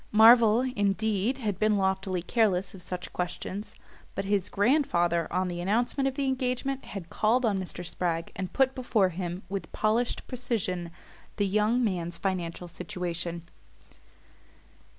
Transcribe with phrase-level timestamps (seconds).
[0.11, 3.75] Marvell, indeed, had been loftily careless of such questions;
[4.15, 7.85] but his grandfather, on the announcement of the engagement, had called on Mr.
[7.85, 10.89] Spragg and put before him, with polished precision,
[11.35, 13.43] the young man's financial situation.